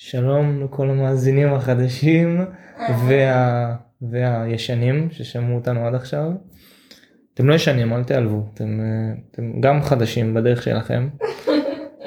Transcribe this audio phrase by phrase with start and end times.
[0.00, 2.44] שלום לכל המאזינים החדשים
[3.06, 3.76] וה...
[4.02, 6.30] והישנים ששמעו אותנו עד עכשיו.
[7.34, 8.80] אתם לא ישנים אל תיעלבו אתם,
[9.30, 11.08] אתם גם חדשים בדרך שלכם.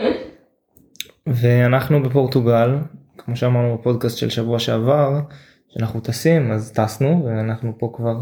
[1.41, 2.77] ואנחנו בפורטוגל
[3.17, 5.19] כמו שאמרנו בפודקאסט של שבוע שעבר
[5.69, 8.21] שאנחנו טסים אז טסנו ואנחנו פה כבר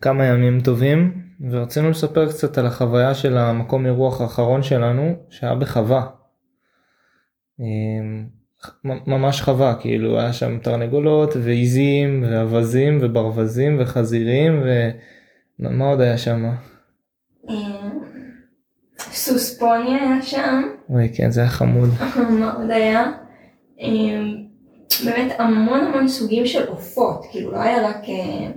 [0.00, 6.06] כמה ימים טובים ורצינו לספר קצת על החוויה של המקום אירוח האחרון שלנו שהיה בחווה.
[8.84, 14.62] ממש חווה כאילו היה שם תרנגולות ועיזים ואווזים וברווזים וחזירים
[15.60, 16.44] ומה עוד היה שם?
[17.48, 17.98] אמ,
[18.98, 20.62] סוס פוני היה שם.
[20.90, 21.88] אוי כן זה היה חמוד.
[22.40, 23.12] מה עוד היה?
[23.80, 24.50] אמ,
[25.04, 28.50] באמת המון המון סוגים של עופות כאילו לא היה רק אה,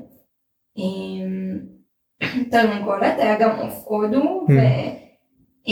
[2.51, 5.71] תרנגולת היה גם עוף הודו mm.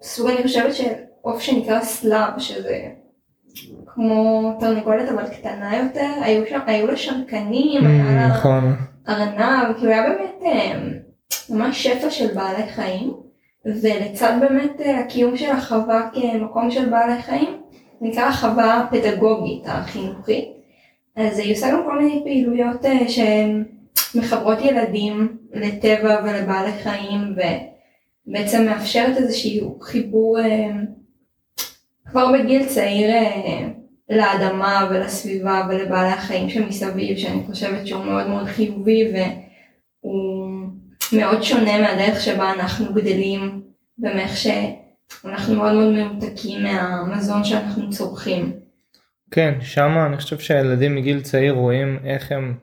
[0.00, 2.88] וסוג אני חושבת של עוף שנקרא שליו שזה
[3.86, 6.10] כמו תרנגולת אבל קטנה יותר.
[6.22, 8.76] היו שם היו לה שם קנים היה לה נכון.
[9.08, 10.42] ארנב כאילו היה באמת
[11.50, 13.12] ממש שפע של בעלי חיים.
[13.64, 17.60] ולצד באמת הקיום של החווה כמקום של בעלי חיים
[18.00, 20.48] נקרא חווה פדגוגית החינוכית.
[21.16, 23.64] אז היא עושה גם כל מיני פעילויות שהן
[24.14, 27.34] מחברות ילדים לטבע ולבעלי חיים
[28.26, 30.70] ובעצם מאפשרת איזשהו חיבור אה,
[32.10, 33.68] כבר בגיל צעיר אה,
[34.10, 40.50] לאדמה ולסביבה ולבעלי החיים שמסביב שאני חושבת שהוא מאוד מאוד חיובי והוא
[41.12, 43.62] מאוד שונה מהדרך שבה אנחנו גדלים
[43.98, 48.52] ומאיך שאנחנו מאוד מאוד מנותקים מהמזון שאנחנו צורכים.
[49.30, 52.54] כן, שמה אני חושב שהילדים מגיל צעיר רואים איך הם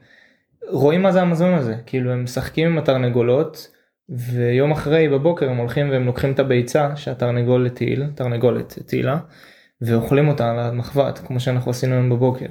[0.69, 3.76] רואים מה זה המזון הזה כאילו הם משחקים עם התרנגולות
[4.09, 9.17] ויום אחרי בבוקר הם הולכים והם לוקחים את הביצה שהתרנגולת הטיל תרנגולת הטילה
[9.81, 12.45] ואוכלים אותה על המחבת כמו שאנחנו עשינו היום בבוקר.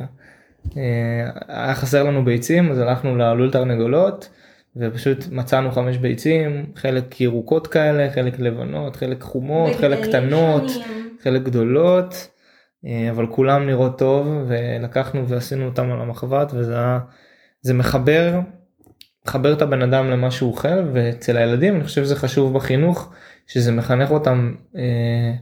[0.76, 4.28] אה, היה חסר לנו ביצים אז הלכנו ללול תרנגולות
[4.76, 10.70] ופשוט מצאנו חמש ביצים חלק ירוקות כאלה חלק לבנות חלק חומות חלק קטנות
[11.22, 12.28] חלק גדולות
[12.86, 16.98] אה, אבל כולם נראות טוב ולקחנו ועשינו אותם על המחבת וזה היה
[17.62, 18.40] זה מחבר
[19.26, 23.12] מחבר את הבן אדם למה שהוא אוכל ואצל הילדים אני חושב שזה חשוב בחינוך
[23.46, 25.32] שזה מחנך אותם אה,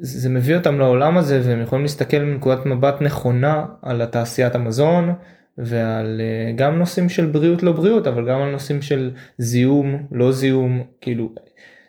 [0.00, 5.14] זה מביא אותם לעולם הזה והם יכולים להסתכל מנקודת מבט נכונה על התעשיית המזון
[5.58, 10.32] ועל אה, גם נושאים של בריאות לא בריאות אבל גם על נושאים של זיהום לא
[10.32, 11.32] זיהום כאילו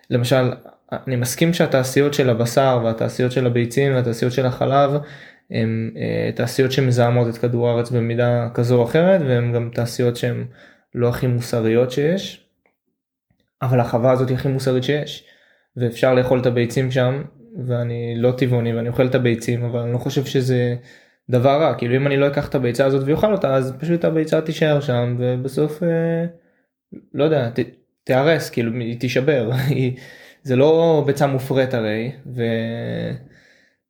[0.09, 0.51] למשל
[0.91, 4.91] אני מסכים שהתעשיות של הבשר והתעשיות של הביצים והתעשיות של החלב
[5.51, 10.45] הם אה, תעשיות שמזהמות את כדור הארץ במידה כזו או אחרת והם גם תעשיות שהן
[10.95, 12.45] לא הכי מוסריות שיש.
[13.61, 15.23] אבל החווה הזאת היא הכי מוסרית שיש
[15.77, 17.23] ואפשר לאכול את הביצים שם
[17.65, 20.75] ואני לא טבעוני ואני אוכל את הביצים אבל אני לא חושב שזה
[21.29, 24.41] דבר רע כאילו אם אני לא אקח את הביצה הזאת ואוכל אותה אז פשוט הביצה
[24.41, 26.25] תישאר שם ובסוף אה,
[27.13, 27.59] לא יודע ת,
[28.03, 29.49] תיהרס כאילו היא תישבר
[30.45, 32.11] זה לא ביצה מופרית הרי.
[32.35, 32.43] ו...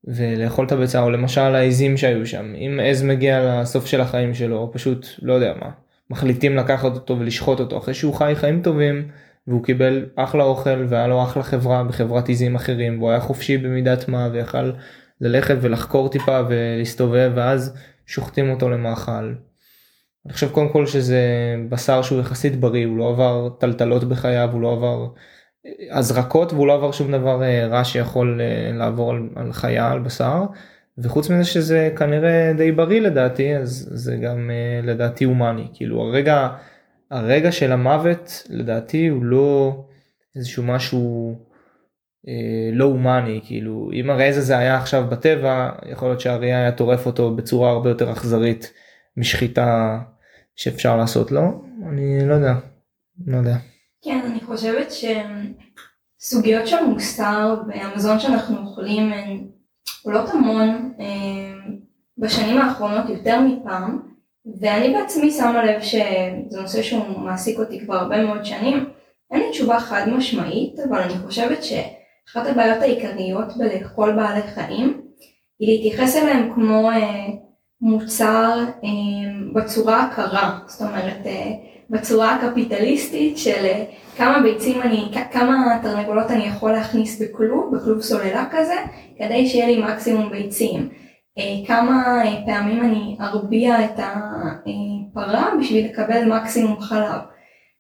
[0.08, 4.58] ולאכול את הביצה או למשל העזים שהיו שם אם עז מגיע לסוף של החיים שלו
[4.58, 5.70] או פשוט לא יודע מה
[6.10, 9.08] מחליטים לקחת אותו ולשחוט אותו אחרי שהוא חי חיים טובים
[9.48, 14.08] והוא קיבל אחלה אוכל והיה לו אחלה חברה בחברת עזים אחרים והוא היה חופשי במידת
[14.08, 14.72] מה ויכל
[15.22, 19.34] ללכת ולחקור טיפה ולהסתובב ואז שוחטים אותו למאכל.
[20.26, 21.22] אני חושב קודם כל שזה
[21.70, 25.08] בשר שהוא יחסית בריא הוא לא עבר טלטלות בחייו הוא לא עבר
[25.92, 30.00] הזרקות והוא לא עבר שום דבר אה, רע שיכול אה, לעבור על, על חיה על
[30.00, 30.44] בשר.
[30.98, 35.68] וחוץ מזה שזה כנראה די בריא לדעתי אז זה גם אה, לדעתי הומני.
[35.74, 36.50] כאילו הרגע
[37.12, 39.84] הרגע של המוות לדעתי הוא לא
[40.36, 41.36] איזשהו משהו
[42.28, 43.42] אה, לא הומני.
[43.44, 47.90] כאילו אם הרעז הזה היה עכשיו בטבע יכול להיות שהאריה היה טורף אותו בצורה הרבה
[47.90, 48.74] יותר אכזרית
[49.18, 50.00] משחיטה
[50.56, 51.64] שאפשר לעשות לו.
[51.90, 52.54] אני לא יודע
[53.28, 53.56] לא יודע.
[54.06, 54.88] כן, אני חושבת
[56.22, 59.48] שסוגיות של מוסר והמזון שאנחנו אוכלים הן
[60.04, 61.70] עולות המון אה,
[62.18, 64.00] בשנים האחרונות יותר מפעם,
[64.62, 68.90] ואני בעצמי שמה לב שזה נושא שהוא מעסיק אותי כבר הרבה מאוד שנים.
[69.32, 75.02] אין לי תשובה חד משמעית, אבל אני חושבת שאחת הבעיות העיקריות בלאכול בעלי חיים
[75.60, 77.26] היא להתייחס אליהם כמו אה,
[77.82, 78.90] מוצר אה,
[79.54, 81.26] בצורה הקרה, זאת אומרת
[81.90, 83.86] בצורה הקפיטליסטית של אה,
[84.18, 88.76] כמה ביצים אני, כמה תרנגולות אני יכול להכניס בכלוב, בכלוב סוללה כזה,
[89.18, 90.90] כדי שיהיה לי מקסימום ביצים.
[91.38, 97.22] אה, כמה אה, פעמים אני ארביע את הפרה בשביל לקבל מקסימום חלב.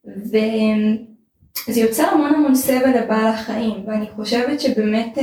[0.05, 5.17] וזה יוצר המון המון סבל לבעל החיים, ואני חושבת שבאמת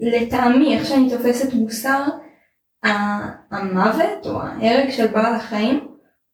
[0.00, 2.02] לטעמי, איך שאני תופסת מוסר,
[3.50, 5.87] המוות או ההרג של בעל החיים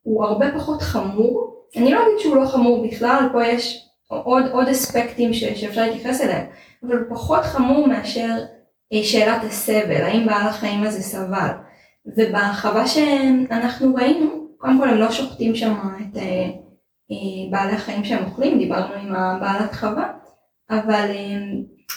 [0.04, 1.64] הוא הרבה פחות חמור.
[1.76, 6.20] אני לא אגיד שהוא לא חמור בכלל, פה יש עוד, עוד אספקטים ש, שאפשר להתייחס
[6.20, 6.46] אליהם,
[6.82, 8.44] אבל הוא פחות חמור מאשר
[8.92, 11.50] אה, שאלת הסבל, האם בעל החיים הזה סבל.
[12.06, 16.50] ובחווה שאנחנו ראינו, קודם כל הם לא שוחטים שם את אה,
[17.10, 20.12] אה, בעלי החיים שהם אוכלים, דיברנו עם הבעלת חווה,
[20.70, 21.10] אבל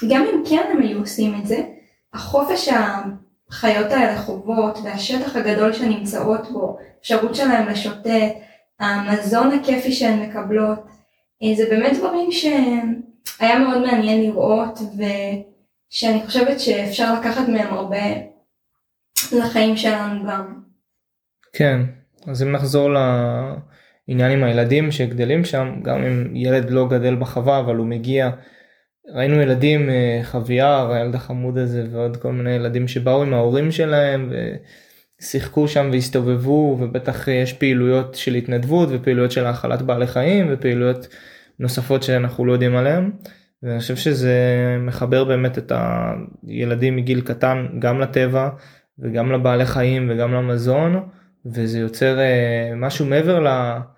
[0.10, 1.63] גם אם כן הם היו עושים את זה,
[2.13, 2.69] החופש
[3.50, 8.08] החיות האלה חוות והשטח הגדול שנמצאות בו, אפשרות שלהם לשוטט,
[8.80, 10.80] המזון הכיפי שהן מקבלות,
[11.44, 18.04] אה, זה באמת דברים שהיה מאוד מעניין לראות ושאני חושבת שאפשר לקחת מהם הרבה
[19.32, 20.62] לחיים שלנו גם.
[21.54, 21.82] כן,
[22.28, 27.76] אז אם נחזור לעניין עם הילדים שגדלים שם, גם אם ילד לא גדל בחווה אבל
[27.76, 28.30] הוא מגיע
[29.13, 34.31] ראינו ילדים, אה, חוויאר, הילד החמוד הזה ועוד כל מיני ילדים שבאו עם ההורים שלהם
[35.21, 41.07] ושיחקו שם והסתובבו ובטח יש פעילויות של התנדבות ופעילויות של האכלת בעלי חיים ופעילויות
[41.59, 43.12] נוספות שאנחנו לא יודעים עליהם.
[43.63, 44.36] ואני חושב שזה
[44.80, 45.71] מחבר באמת את
[46.48, 48.50] הילדים מגיל קטן גם לטבע
[49.00, 51.10] וגם לבעלי חיים וגם למזון
[51.45, 53.48] וזה יוצר אה, משהו מעבר ל...
[53.48, 53.97] אמ,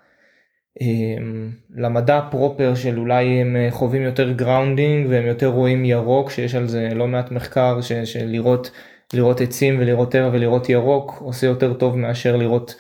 [1.76, 6.68] למדע proper של אולי הם אה, חווים יותר grounding והם יותר רואים ירוק שיש על
[6.68, 8.26] זה לא מעט מחקר ש, של
[9.14, 12.76] לראות עצים ולראות טבע ולראות ירוק עושה יותר טוב מאשר לראות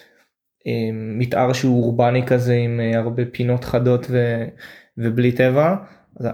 [0.68, 4.46] אה, מתאר שהוא אורבני כזה עם אה, הרבה פינות חדות ו,
[4.98, 5.76] ובלי טבע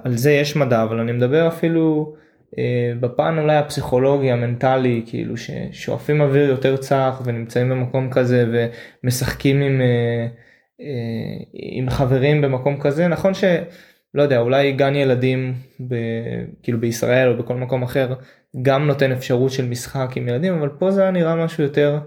[0.04, 2.16] על זה יש מדע אבל אני מדבר אפילו
[2.58, 8.46] אה, בפן אולי הפסיכולוגי המנטלי כאילו ששואפים אוויר יותר צח ונמצאים במקום כזה
[9.04, 9.82] ומשחקים עם.
[9.82, 10.28] אה,
[11.54, 15.54] עם חברים במקום כזה נכון שלא יודע אולי גן ילדים
[15.88, 15.96] ב,
[16.64, 18.14] כאילו בישראל או בכל מקום אחר
[18.62, 22.00] גם נותן אפשרות של משחק עם ילדים אבל פה זה היה נראה משהו יותר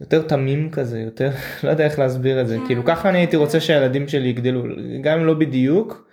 [0.00, 1.30] יותר תמים כזה יותר
[1.64, 2.94] לא יודע איך להסביר את זה כאילו כן.
[2.94, 4.62] ככה אני הייתי רוצה שהילדים שלי יגדלו
[5.02, 6.04] גם אם לא בדיוק.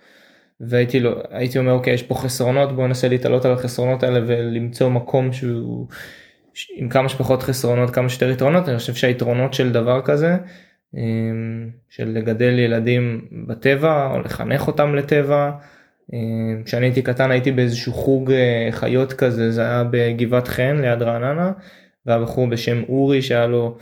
[0.62, 4.88] והייתי לו הייתי אומר אוקיי יש פה חסרונות בוא ננסה להתעלות על החסרונות האלה ולמצוא
[4.88, 5.86] מקום שהוא
[6.76, 10.36] עם כמה שפחות חסרונות כמה שיותר יתרונות אני חושב שהיתרונות של דבר כזה
[11.88, 15.50] של לגדל ילדים בטבע או לחנך אותם לטבע.
[16.12, 21.02] אמ, כשאני הייתי קטן הייתי באיזשהו חוג אה, חיות כזה זה היה בגבעת חן ליד
[21.02, 21.52] רעננה
[22.06, 23.76] והיה בחור בשם אורי שהיה לו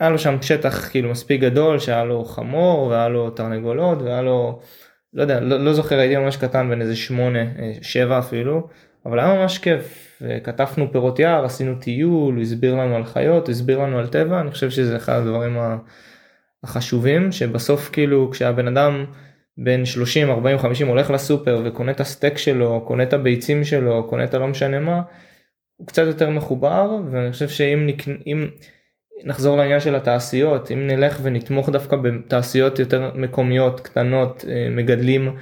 [0.00, 4.60] היה לו שם שטח כאילו מספיק גדול שהיה לו חמור והיה לו תרנגולות והיה לו
[5.14, 8.68] לא יודע לא, לא זוכר הייתי ממש קטן בין איזה שמונה אה, שבע אפילו
[9.06, 13.78] אבל היה ממש כיף כתבנו פירות יער עשינו טיול הוא הסביר לנו על חיות הסביר
[13.78, 15.58] לנו על טבע אני חושב שזה אחד הדברים.
[15.58, 15.76] ה...
[16.64, 19.04] החשובים שבסוף כאילו כשהבן אדם
[19.56, 24.24] בין 30 40 50 הולך לסופר וקונה את הסטייק שלו קונה את הביצים שלו קונה
[24.24, 25.02] את הלא משנה מה.
[25.76, 28.08] הוא קצת יותר מחובר ואני חושב שאם נק...
[28.26, 28.48] אם
[29.24, 35.36] נחזור לעניין של התעשיות אם נלך ונתמוך דווקא בתעשיות יותר מקומיות קטנות אה, מגדלים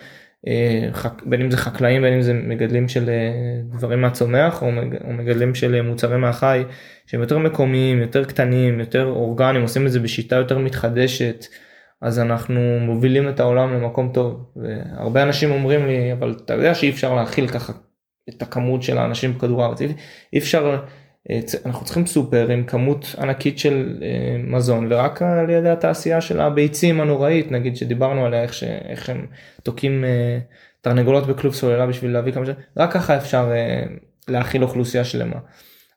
[1.26, 4.73] בין אם זה חקלאים בין אם זה מגדלים של אה, דברים מהצומח או
[5.12, 6.62] מגדלים של מוצרי מהחי
[7.06, 11.44] שהם יותר מקומיים יותר קטנים יותר אורגניים עושים את זה בשיטה יותר מתחדשת
[12.00, 14.52] אז אנחנו מובילים את העולם למקום טוב.
[14.56, 17.73] והרבה אנשים אומרים לי אבל אתה יודע שאי אפשר להכיל ככה
[18.29, 19.81] את הכמות של האנשים בכדור הארץ.
[20.32, 20.79] אי אפשר אה,
[21.67, 27.01] אנחנו צריכים סופר עם כמות ענקית של אה, מזון ורק על ידי התעשייה של הביצים
[27.01, 28.65] הנוראית נגיד שדיברנו עליה איך, ש...
[28.65, 29.27] איך הם
[29.63, 30.39] תוקעים אה,
[30.81, 32.49] תרנגולות בכלוב סוללה בשביל להביא כמה ש...
[32.77, 33.53] רק ככה אפשר
[34.29, 35.37] להכיל אוכלוסייה שלמה.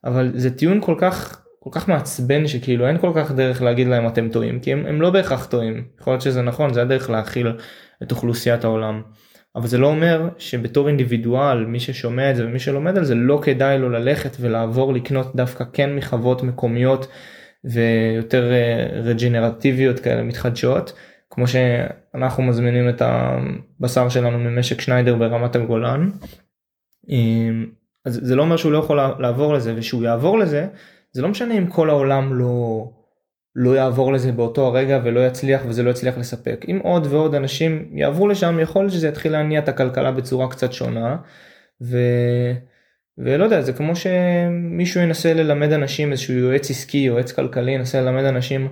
[0.06, 4.08] אבל זה טיעון כל כך כל כך מעצבן שכאילו אין כל כך דרך להגיד להם
[4.08, 7.58] אתם טועים כי הם, הם לא בהכרח טועים יכול להיות שזה נכון זה הדרך להכיל
[8.04, 9.02] את אוכלוסיית העולם.
[9.56, 13.40] אבל זה לא אומר שבתור אינדיבידואל מי ששומע את זה ומי שלומד על זה לא
[13.44, 17.08] כדאי לו ללכת ולעבור לקנות דווקא כן מחוות מקומיות
[17.64, 18.52] ויותר
[19.04, 20.94] רג'נרטיביות כאלה מתחדשות
[21.30, 26.10] כמו שאנחנו מזמינים את הבשר שלנו ממשק שניידר ברמת הגולן.
[28.06, 30.68] אז זה לא אומר שהוא לא יכול לעבור לזה ושהוא יעבור לזה
[31.12, 32.84] זה לא משנה אם כל העולם לא
[33.56, 36.66] לא יעבור לזה באותו הרגע ולא יצליח וזה לא יצליח לספק.
[36.68, 40.74] אם עוד ועוד אנשים יעברו לשם יכול להיות שזה יתחיל להניע את הכלכלה בצורה קצת
[40.74, 41.18] שונה.
[41.82, 41.98] ו...
[43.18, 48.24] ולא יודע זה כמו שמישהו ינסה ללמד אנשים איזשהו יועץ עסקי יועץ כלכלי ינסה ללמד
[48.24, 48.70] אנשים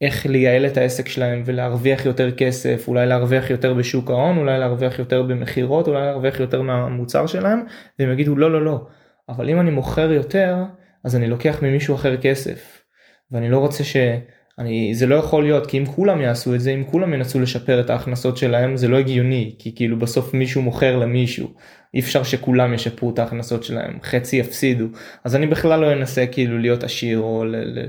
[0.00, 4.98] איך לייעל את העסק שלהם ולהרוויח יותר כסף אולי להרוויח יותר בשוק ההון אולי להרוויח
[4.98, 7.60] יותר במכירות אולי להרוויח יותר מהמוצר שלהם
[7.98, 8.86] והם יגידו לא לא לא
[9.28, 10.56] אבל אם אני מוכר יותר
[11.04, 12.81] אז אני לוקח ממישהו אחר כסף
[13.32, 13.84] ואני לא רוצה
[14.58, 17.80] אני זה לא יכול להיות כי אם כולם יעשו את זה אם כולם ינסו לשפר
[17.80, 21.54] את ההכנסות שלהם זה לא הגיוני כי כאילו בסוף מישהו מוכר למישהו.
[21.94, 24.86] אי אפשר שכולם ישפרו את ההכנסות שלהם חצי יפסידו.
[25.24, 27.86] אז אני בכלל לא אנסה כאילו להיות עשיר או, ל, ל,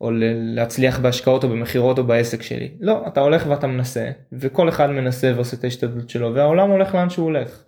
[0.00, 2.68] או ל, להצליח בהשקעות או במכירות או בעסק שלי.
[2.80, 7.10] לא אתה הולך ואתה מנסה וכל אחד מנסה ועושה את ההשתדלות שלו והעולם הולך לאן
[7.10, 7.62] שהוא הולך.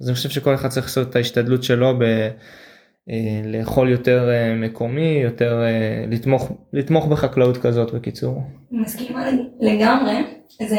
[0.00, 2.28] אז אני חושב שכל אחד צריך לעשות את ההשתדלות שלו ב...
[3.10, 8.42] אה, לאכול יותר אה, מקומי, יותר אה, לתמוך, לתמוך בחקלאות כזאת בקיצור.
[8.70, 9.26] מסכימה
[9.60, 10.14] לגמרי,
[10.68, 10.76] זה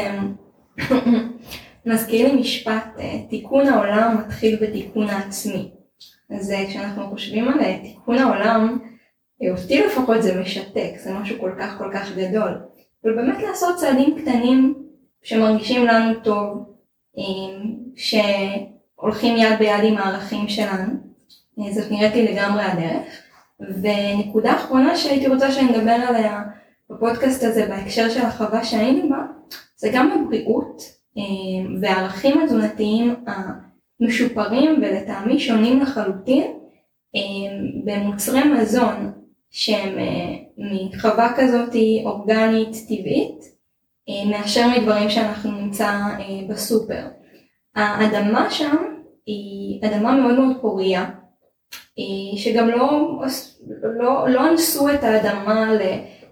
[1.86, 5.70] מזכיר לי משפט, תיקון העולם מתחיל בתיקון העצמי.
[6.30, 8.78] אז כשאנחנו חושבים על תיקון העולם,
[9.50, 12.60] אותי לפחות זה משתק, זה משהו כל כך כל כך גדול.
[13.04, 14.74] אבל באמת לעשות צעדים קטנים
[15.22, 16.64] שמרגישים לנו טוב,
[17.96, 21.07] שהולכים יד ביד עם הערכים שלנו.
[21.70, 23.28] זאת נראית לי לגמרי הדרך.
[23.60, 26.42] ונקודה אחרונה שהייתי רוצה שנדבר עליה
[26.90, 29.24] בפודקאסט הזה בהקשר של החווה שהיינו בה,
[29.76, 30.82] זה גם הבריאות
[31.18, 31.22] אה,
[31.80, 33.14] והערכים התזונתיים
[34.00, 36.52] המשופרים ולטעמי שונים לחלוטין
[37.16, 37.20] אה,
[37.84, 39.12] במוצרי מזון
[39.50, 41.74] שהם אה, מחווה כזאת
[42.04, 43.58] אורגנית טבעית
[44.30, 45.92] מאשר מדברים שאנחנו נמצא
[46.48, 47.06] בסופר.
[47.74, 48.76] האדמה שם
[49.26, 51.17] היא אדמה מאוד מאוד פוריה אה,
[52.36, 53.20] שגם לא,
[53.82, 55.70] לא, לא אנסו את האדמה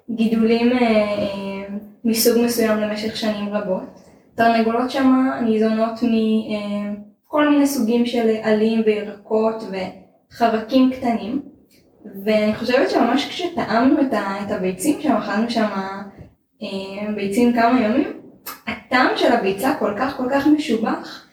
[0.08, 1.64] לגידולים אה, אה,
[2.04, 3.82] מסוג מסוים למשך שנים רבות.
[4.35, 9.64] תרנגולות שם ניזונות מכל מיני סוגים של עלים וירקות
[10.32, 11.42] וחרקים קטנים
[12.25, 15.68] ואני חושבת שממש כשטעמנו את הביצים שם, אכלנו שם
[17.16, 18.12] ביצים כמה ימים,
[18.66, 21.26] הטעם של הביצה כל כך כל כך משובח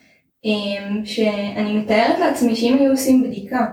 [1.04, 3.66] שאני מתארת לעצמי שאם היו עושים בדיקה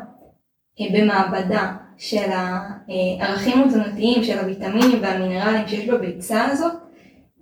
[0.89, 6.73] במעבדה של הערכים התזונתיים של הוויטמינים והמינרלים שיש בביצה הזאת,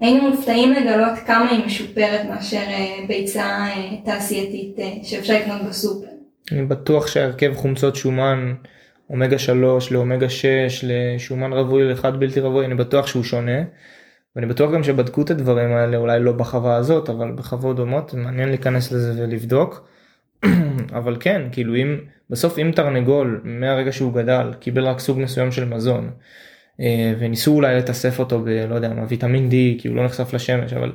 [0.00, 6.06] היינו מופתעים לגלות כמה היא משופרת מאשר אה, ביצה אה, תעשייתית אה, שאפשר לקנות בסופר.
[6.52, 8.54] אני בטוח שהרכב חומצות שומן
[9.10, 13.62] אומגה 3 לאומגה 6 לשומן רווי לאחד בלתי רווי אני בטוח שהוא שונה.
[14.36, 18.48] ואני בטוח גם שבדקו את הדברים האלה אולי לא בחווה הזאת אבל בחוות דומות מעניין
[18.48, 19.88] להיכנס לזה ולבדוק.
[20.98, 21.96] אבל כן כאילו אם
[22.30, 26.10] בסוף אם תרנגול מהרגע שהוא גדל קיבל רק סוג מסוים של מזון
[26.80, 30.72] אה, וניסו אולי לתסף אותו בלא יודע מה ויטמין D כי הוא לא נחשף לשמש
[30.72, 30.92] אבל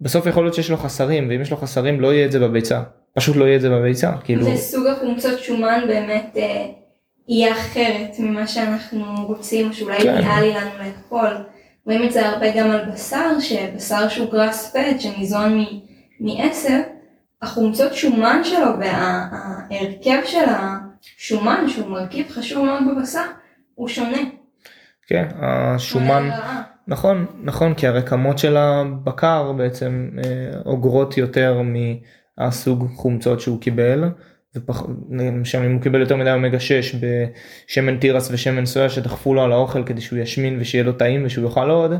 [0.00, 2.82] בסוף יכול להיות שיש לו חסרים ואם יש לו חסרים לא יהיה את זה בביצה
[3.14, 6.66] פשוט לא יהיה את זה בביצה כאילו זה סוג החומצות שומן באמת אה,
[7.30, 10.16] יהיה אחרת ממה שאנחנו רוצים שאולי כן.
[10.16, 11.36] אידיאלי לנו לאכול.
[11.86, 15.64] רואים את זה הרבה גם על בשר שבשר שהוא גראס פד שניזון
[16.20, 16.80] מעשב
[17.42, 23.24] החומצות שומן שלו וההרכב של השומן שהוא מרכיב חשוב מאוד בבשר
[23.74, 24.18] הוא שונה.
[25.06, 26.30] כן, השומן,
[26.88, 34.04] נכון, נכון, כי הרקמות של הבקר בעצם אה, אוגרות יותר מהסוג חומצות שהוא קיבל.
[35.10, 39.52] למשל אם הוא קיבל יותר מדי אומגה 6 בשמן תירס ושמן סויה שדחפו לו על
[39.52, 41.92] האוכל כדי שהוא ישמין ושיהיה לו טעים ושהוא יאכל עוד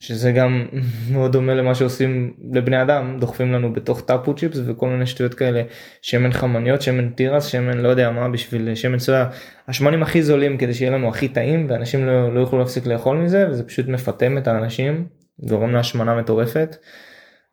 [0.00, 0.66] שזה גם
[1.12, 5.62] מאוד דומה למה שעושים לבני אדם דוחפים לנו בתוך טאפו צ'יפס וכל מיני שטויות כאלה
[6.02, 9.28] שמן חמניות שמן תירס שמן לא יודע מה בשביל שמן סויה
[9.68, 13.46] השמנים הכי זולים כדי שיהיה לנו הכי טעים ואנשים לא, לא יוכלו להפסיק לאכול מזה
[13.50, 15.06] וזה פשוט מפטם את האנשים
[15.38, 16.76] גורם להשמנה מטורפת.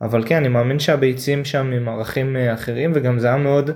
[0.02, 3.72] אבל כן אני מאמין שהביצים שם עם ערכים אה, אחרים וגם זה היה מאוד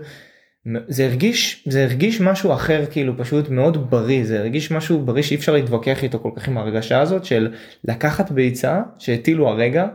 [0.88, 4.26] זה הרגיש זה הרגיש משהו אחר כאילו פשוט מאוד בריא.
[4.26, 8.32] זה הרגיש משהו בריא שאי אפשר להתווכח איתו כל כך עם ההרגשה הזאת של לקחת
[8.32, 9.88] ביצה שהטילו הרגע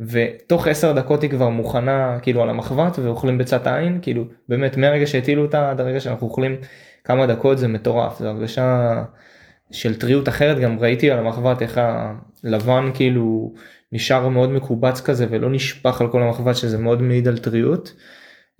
[0.00, 3.98] ותוך 10 דקות היא כבר מוכנה כאילו על המחבת ואוכלים ביצת עין.
[4.02, 6.56] כאילו באמת מהרגע שהטילו אותה עד הרגע שאנחנו אוכלים
[7.04, 8.18] כמה דקות זה מטורף.
[8.18, 9.02] זה הרגשה
[9.70, 10.58] של טריות אחרת.
[10.58, 11.80] גם ראיתי על המחבת איך
[12.44, 13.54] הלבן כאילו
[13.92, 17.92] נשאר מאוד מקובץ כזה ולא נשפך על כל המחבת שזה מאוד מעיד על טריות.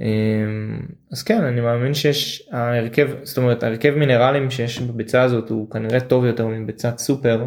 [0.00, 0.80] אמ,
[1.12, 6.00] אז כן אני מאמין שיש ההרכב זאת אומרת ההרכב מינרלים שיש בביצה הזאת הוא כנראה
[6.00, 7.46] טוב יותר מביצת סופר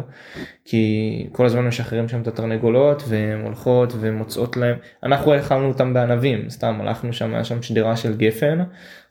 [0.64, 4.76] כי כל הזמן משחררים שם את התרנגולות והן הולכות ומוצאות להם.
[5.02, 8.58] אנחנו אכלנו אותם בענבים סתם הלכנו שם היה שם שדרה של גפן.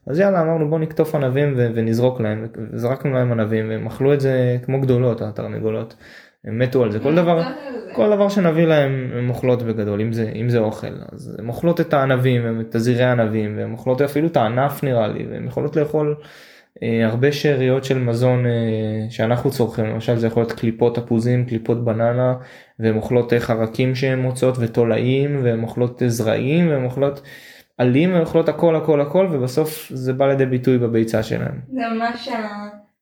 [0.07, 2.47] אז יאללה אמרנו בוא נקטוף ענבים ונזרוק להם.
[2.73, 5.95] וזרקנו להם ענבים והם אכלו את זה כמו גדולות התרנגולות.
[6.45, 6.99] הם מתו על זה.
[6.99, 7.41] כל דבר
[7.99, 11.81] כל דבר שנביא להם הם אוכלות בגדול אם זה אם זה אוכל אז הם אוכלות
[11.81, 16.15] את הענבים את הזירי הענבים והם אוכלות אפילו את הענף נראה לי והם יכולות לאכול
[16.83, 18.51] אה, הרבה שאריות של מזון אה,
[19.09, 22.33] שאנחנו צורכים למשל זה יכול להיות קליפות תפוזים קליפות בננה
[22.79, 27.21] והם אוכלות אה, חרקים שהם מוצאות ותולעים והם אוכלות אה, זרעים והם אוכלות
[27.77, 31.59] עלים והם אוכלות הכל הכל הכל ובסוף זה בא לידי ביטוי בביצה שלהם.
[31.73, 32.29] זה ממש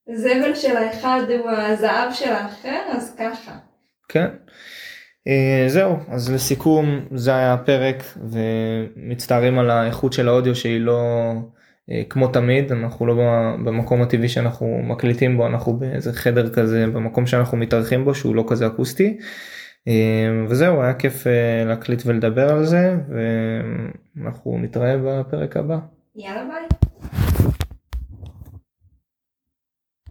[0.09, 3.66] הזבל של האחד הוא הזהב של האחר, אז ככה.
[4.07, 4.27] כן.
[5.27, 11.31] אה, זהו, אז לסיכום זה היה הפרק ומצטערים על האיכות של האודיו שהיא לא
[11.91, 13.13] אה, כמו תמיד, אנחנו לא
[13.65, 18.45] במקום הטבעי שאנחנו מקליטים בו, אנחנו באיזה חדר כזה במקום שאנחנו מתארחים בו שהוא לא
[18.47, 19.17] כזה אקוסטי.
[19.87, 21.27] אה, וזהו, היה כיף
[21.65, 25.77] להקליט ולדבר על זה ואנחנו נתראה בפרק הבא.
[26.15, 26.86] יאללה ביי.